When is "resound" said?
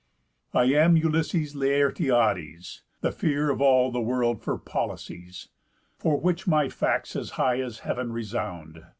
8.11-8.81